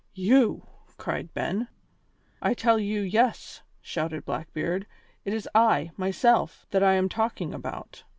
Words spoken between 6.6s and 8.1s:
that I am talking about.